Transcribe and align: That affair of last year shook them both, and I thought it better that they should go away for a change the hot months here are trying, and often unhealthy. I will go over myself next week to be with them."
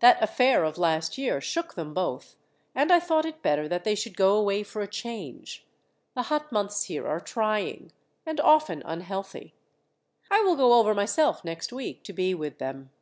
That 0.00 0.22
affair 0.22 0.64
of 0.64 0.78
last 0.78 1.18
year 1.18 1.42
shook 1.42 1.74
them 1.74 1.92
both, 1.92 2.36
and 2.74 2.90
I 2.90 2.98
thought 2.98 3.26
it 3.26 3.42
better 3.42 3.68
that 3.68 3.84
they 3.84 3.94
should 3.94 4.16
go 4.16 4.34
away 4.34 4.62
for 4.62 4.80
a 4.80 4.86
change 4.88 5.66
the 6.14 6.22
hot 6.22 6.50
months 6.50 6.84
here 6.84 7.06
are 7.06 7.20
trying, 7.20 7.92
and 8.24 8.40
often 8.40 8.80
unhealthy. 8.86 9.52
I 10.30 10.40
will 10.40 10.56
go 10.56 10.72
over 10.72 10.94
myself 10.94 11.44
next 11.44 11.70
week 11.70 12.02
to 12.04 12.14
be 12.14 12.32
with 12.32 12.56
them." 12.56 12.92